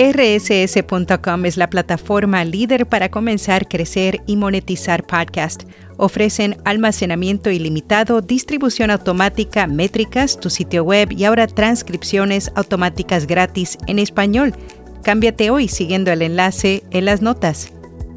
RSS.com 0.00 1.44
es 1.44 1.58
la 1.58 1.68
plataforma 1.68 2.42
líder 2.42 2.86
para 2.86 3.10
comenzar, 3.10 3.68
crecer 3.68 4.22
y 4.26 4.36
monetizar 4.36 5.06
podcast. 5.06 5.64
Ofrecen 5.98 6.56
almacenamiento 6.64 7.50
ilimitado, 7.50 8.22
distribución 8.22 8.90
automática, 8.90 9.66
métricas, 9.66 10.40
tu 10.40 10.48
sitio 10.48 10.84
web 10.84 11.12
y 11.12 11.24
ahora 11.24 11.46
transcripciones 11.46 12.50
automáticas 12.54 13.26
gratis 13.26 13.76
en 13.88 13.98
español. 13.98 14.54
Cámbiate 15.02 15.50
hoy 15.50 15.68
siguiendo 15.68 16.10
el 16.10 16.22
enlace 16.22 16.82
en 16.92 17.04
las 17.04 17.20
notas. 17.20 17.70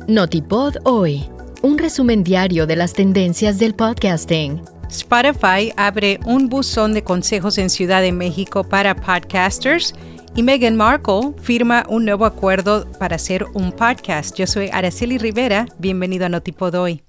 Notipod 0.08 0.78
hoy, 0.86 1.26
un 1.64 1.78
resumen 1.78 2.24
diario 2.24 2.66
de 2.66 2.78
las 2.78 2.94
tendencias 2.94 3.60
del 3.60 3.76
podcasting. 3.76 4.62
Spotify 4.90 5.74
abre 5.76 6.20
un 6.26 6.48
buzón 6.48 6.94
de 6.94 7.04
consejos 7.04 7.58
en 7.58 7.70
Ciudad 7.70 8.02
de 8.02 8.14
México 8.14 8.64
para 8.64 8.96
podcasters 8.96 9.94
y 10.36 10.44
Meghan 10.44 10.76
Markle 10.76 11.34
firma 11.42 11.86
un 11.88 12.06
nuevo 12.06 12.26
acuerdo 12.26 12.88
para 13.00 13.18
hacer 13.18 13.46
un 13.54 13.72
podcast. 13.72 14.36
Yo 14.36 14.48
soy 14.48 14.70
Araceli 14.72 15.18
Rivera, 15.18 15.68
bienvenido 15.78 16.26
a 16.26 16.30
Notipod 16.30 16.74
hoy. 16.76 17.04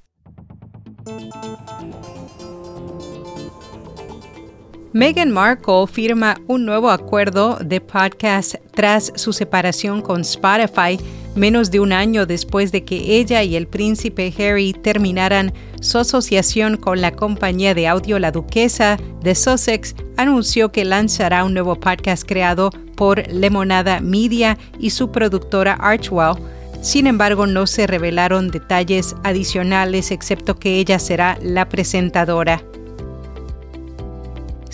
Meghan 4.93 5.31
Markle 5.31 5.87
firma 5.91 6.37
un 6.47 6.67
nuevo 6.67 6.91
acuerdo 6.91 7.57
de 7.57 7.81
podcast 7.81 8.57
tras 8.73 9.13
su 9.17 9.33
separación 9.33 10.03
con 10.03 10.21
Spotify 10.21 10.99
menos 11.35 11.71
de 11.71 11.81
un 11.81 11.93
año 11.93 12.27
después 12.27 12.71
de 12.71 12.85
que 12.85 13.17
ella 13.17 13.43
y 13.43 13.57
el 13.57 13.67
príncipe 13.67 14.33
Harry 14.39 14.73
terminaran 14.73 15.53
su 15.81 15.99
asociación 15.99 16.77
con 16.77 17.01
la 17.01 17.11
compañía 17.13 17.75
de 17.75 17.89
audio 17.89 18.19
La 18.19 18.31
Duquesa 18.31 18.99
de 19.21 19.35
Sussex, 19.35 19.97
anunció 20.17 20.71
que 20.71 20.85
lanzará 20.85 21.45
un 21.45 21.55
nuevo 21.55 21.75
podcast 21.81 22.25
creado 22.25 22.71
por 22.97 23.27
Lemonada 23.29 24.01
Media 24.01 24.59
y 24.79 24.91
su 24.91 25.11
productora 25.11 25.75
Archwell. 25.75 26.37
Sin 26.81 27.07
embargo, 27.07 27.47
no 27.47 27.67
se 27.67 27.87
revelaron 27.87 28.51
detalles 28.51 29.17
adicionales 29.25 30.11
excepto 30.11 30.57
que 30.57 30.79
ella 30.79 30.99
será 30.99 31.39
la 31.43 31.69
presentadora. 31.69 32.63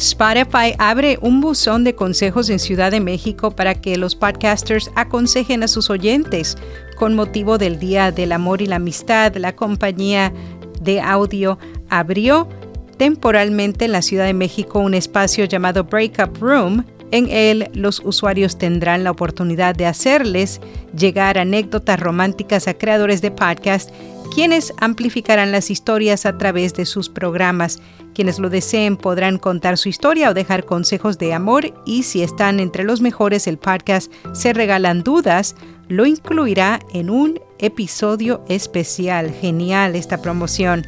Spotify 0.01 0.75
abre 0.79 1.19
un 1.21 1.43
buzón 1.43 1.85
de 1.85 1.95
consejos 1.95 2.49
en 2.49 2.59
Ciudad 2.59 2.91
de 2.91 3.01
México 3.01 3.51
para 3.51 3.75
que 3.75 3.99
los 3.99 4.17
podcasters 4.17 4.91
aconsejen 4.95 5.63
a 5.63 5.69
sus 5.69 5.91
oyentes. 5.91 6.57
Con 6.97 7.15
motivo 7.15 7.59
del 7.59 7.79
Día 7.79 8.11
del 8.11 8.33
Amor 8.33 8.63
y 8.63 8.67
la 8.67 8.77
Amistad, 8.77 9.37
la 9.37 9.55
compañía 9.55 10.33
de 10.81 11.03
audio 11.03 11.59
abrió 11.91 12.49
temporalmente 12.97 13.85
en 13.85 13.93
la 13.93 14.01
Ciudad 14.01 14.25
de 14.25 14.33
México 14.33 14.79
un 14.79 14.95
espacio 14.95 15.45
llamado 15.45 15.85
Breakup 15.85 16.37
Room. 16.41 16.85
En 17.13 17.29
él, 17.29 17.71
los 17.75 18.01
usuarios 18.05 18.59
tendrán 18.59 19.05
la 19.05 19.11
oportunidad 19.11 19.75
de 19.75 19.87
hacerles 19.87 20.61
llegar 20.97 21.39
anécdotas 21.39 21.99
románticas 21.99 22.69
a 22.69 22.75
creadores 22.75 23.21
de 23.23 23.31
podcast 23.31 23.91
quienes 24.31 24.73
amplificarán 24.79 25.53
las 25.53 25.71
historias 25.71 26.25
a 26.25 26.39
través 26.39 26.75
de 26.75 26.87
sus 26.87 27.09
programas. 27.09 27.81
Quienes 28.15 28.39
lo 28.39 28.49
deseen 28.49 28.97
podrán 28.97 29.39
contar 29.39 29.77
su 29.77 29.89
historia 29.89 30.31
o 30.31 30.35
dejar 30.35 30.65
consejos 30.65 31.19
de 31.19 31.35
amor 31.35 31.75
y 31.85 32.05
si 32.05 32.23
están 32.23 32.61
entre 32.61 32.85
los 32.85 33.01
mejores 33.01 33.47
el 33.47 33.59
podcast 33.59 34.13
Se 34.33 34.53
Regalan 34.53 35.03
Dudas, 35.03 35.57
lo 35.89 36.07
incluirá 36.07 36.81
en 36.93 37.11
un 37.11 37.41
episodio 37.59 38.45
especial. 38.49 39.33
Genial 39.33 39.97
esta 39.97 40.23
promoción. 40.23 40.87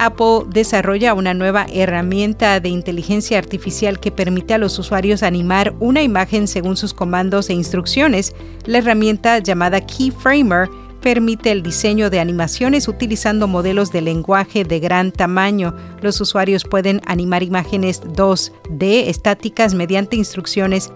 Apple 0.00 0.46
desarrolla 0.48 1.12
una 1.12 1.34
nueva 1.34 1.66
herramienta 1.70 2.58
de 2.58 2.70
inteligencia 2.70 3.38
artificial 3.38 4.00
que 4.00 4.10
permite 4.10 4.54
a 4.54 4.58
los 4.58 4.78
usuarios 4.78 5.22
animar 5.22 5.74
una 5.78 6.02
imagen 6.02 6.48
según 6.48 6.78
sus 6.78 6.94
comandos 6.94 7.50
e 7.50 7.52
instrucciones. 7.52 8.34
La 8.64 8.78
herramienta 8.78 9.38
llamada 9.40 9.82
Keyframer 9.82 10.70
permite 11.02 11.50
el 11.50 11.62
diseño 11.62 12.08
de 12.08 12.20
animaciones 12.20 12.88
utilizando 12.88 13.46
modelos 13.46 13.92
de 13.92 14.00
lenguaje 14.00 14.64
de 14.64 14.80
gran 14.80 15.12
tamaño. 15.12 15.74
Los 16.00 16.20
usuarios 16.20 16.64
pueden 16.64 17.02
animar 17.06 17.42
imágenes 17.42 18.02
2D 18.02 19.08
estáticas 19.08 19.74
mediante 19.74 20.16
instrucciones 20.16 20.92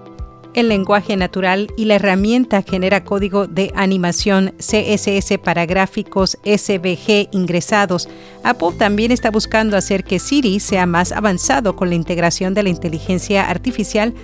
en 0.54 0.68
lenguaje 0.68 1.16
natural 1.16 1.68
y 1.76 1.84
la 1.84 1.96
herramienta 1.96 2.62
genera 2.62 3.04
código 3.04 3.46
de 3.46 3.72
animación 3.74 4.54
CSS 4.58 5.38
para 5.42 5.66
gráficos 5.66 6.38
SVG 6.44 7.28
ingresados. 7.32 8.08
Apple 8.42 8.72
también 8.78 9.12
está 9.12 9.30
buscando 9.30 9.76
hacer 9.76 10.04
que 10.04 10.18
Siri 10.18 10.60
sea 10.60 10.86
más 10.86 11.12
avanzado 11.12 11.76
con 11.76 11.88
la 11.88 11.94
integración 11.94 12.54
de 12.54 12.62
la 12.62 12.68
inteligencia 12.68 13.48
artificial, 13.48 14.14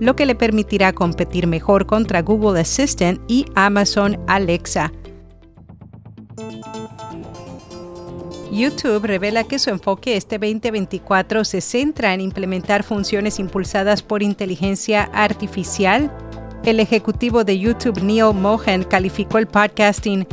lo 0.00 0.16
que 0.16 0.26
le 0.26 0.34
permitirá 0.34 0.92
competir 0.92 1.46
mejor 1.46 1.86
contra 1.86 2.22
Google 2.22 2.60
Assistant 2.60 3.20
y 3.28 3.44
Amazon 3.54 4.18
Alexa. 4.26 4.92
YouTube 8.50 9.04
revela 9.04 9.44
que 9.44 9.58
su 9.58 9.70
enfoque 9.70 10.16
este 10.16 10.38
2024 10.38 11.44
se 11.44 11.60
centra 11.60 12.12
en 12.14 12.20
implementar 12.20 12.82
funciones 12.82 13.38
impulsadas 13.38 14.02
por 14.02 14.22
inteligencia 14.22 15.08
artificial. 15.12 16.10
El 16.64 16.80
ejecutivo 16.80 17.44
de 17.44 17.58
YouTube, 17.58 18.02
Neil 18.02 18.34
Mohan, 18.34 18.82
calificó 18.82 19.38
el 19.38 19.46
podcasting 19.46 20.26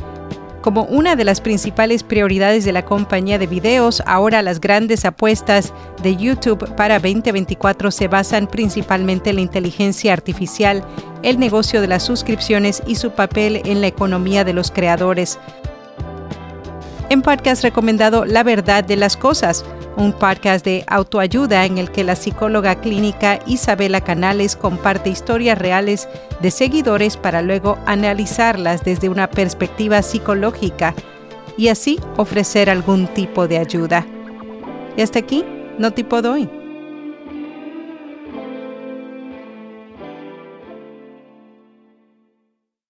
como 0.62 0.84
una 0.84 1.16
de 1.16 1.24
las 1.24 1.40
principales 1.40 2.04
prioridades 2.04 2.66
de 2.66 2.74
la 2.74 2.84
compañía 2.84 3.38
de 3.38 3.48
videos. 3.48 4.02
Ahora 4.06 4.42
las 4.42 4.60
grandes 4.60 5.06
apuestas 5.06 5.72
de 6.02 6.18
YouTube 6.18 6.76
para 6.76 7.00
2024 7.00 7.92
se 7.92 8.08
basan 8.08 8.48
principalmente 8.48 9.30
en 9.30 9.38
la 9.38 9.44
inteligencia 9.44 10.12
artificial, 10.12 10.84
el 11.22 11.40
negocio 11.40 11.82
de 11.82 11.88
las 11.88 12.04
suscripciones 12.04 12.82
y 12.88 12.96
su 12.96 13.12
papel 13.12 13.62
en 13.64 13.80
la 13.80 13.88
economía 13.88 14.44
de 14.44 14.54
los 14.54 14.72
creadores 14.72 15.40
en 17.10 17.22
podcast 17.22 17.64
recomendado 17.64 18.26
La 18.26 18.44
Verdad 18.44 18.84
de 18.84 18.98
las 18.98 19.16
Cosas, 19.16 19.64
un 19.96 20.12
podcast 20.12 20.66
de 20.66 20.84
autoayuda 20.88 21.66
en 21.66 21.78
el 21.78 21.92
que 21.92 22.04
la 22.04 22.16
psicóloga 22.16 22.76
clínica 22.82 23.40
Isabela 23.46 24.02
Canales 24.02 24.56
comparte 24.56 25.10
historias 25.10 25.58
reales 25.58 26.10
de 26.42 26.52
seguidores 26.52 27.16
para 27.16 27.42
luego 27.42 27.78
analizarlas 27.86 28.84
desde 28.84 29.10
una 29.10 29.30
perspectiva 29.30 30.02
psicológica 30.02 30.94
y 31.58 31.70
así 31.70 32.00
ofrecer 32.18 32.70
algún 32.70 33.08
tipo 33.08 33.48
de 33.48 33.58
ayuda. 33.58 34.06
Y 34.98 35.02
hasta 35.02 35.20
aquí, 35.20 35.46
no 35.78 35.92
tipo 35.92 36.22
doy. 36.22 36.50